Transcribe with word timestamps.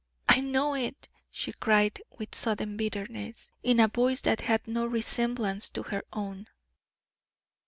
"I 0.27 0.39
know 0.41 0.73
it," 0.73 1.07
she 1.29 1.51
cried, 1.51 2.01
with 2.17 2.33
sudden 2.33 2.75
bitterness, 2.75 3.51
in 3.61 3.79
a 3.79 3.87
voice 3.87 4.21
that 4.21 4.41
had 4.41 4.67
no 4.67 4.87
resemblance 4.87 5.69
to 5.69 5.83
her 5.83 6.01
own. 6.11 6.47